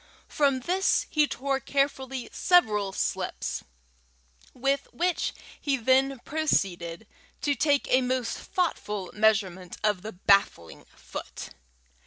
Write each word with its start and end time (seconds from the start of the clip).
From 0.29 0.61
this 0.61 1.05
he 1.11 1.27
tore 1.27 1.59
carefully 1.59 2.27
several 2.31 2.91
slips, 2.91 3.63
with 4.51 4.87
which 4.91 5.31
he 5.61 5.77
then 5.77 6.17
proceeded 6.25 7.05
to 7.41 7.53
take 7.53 7.87
a 7.91 8.01
most 8.01 8.35
thoughtful 8.35 9.11
measurement 9.13 9.77
of 9.83 10.01
the 10.01 10.13
baffling 10.13 10.85
foot. 10.95 11.49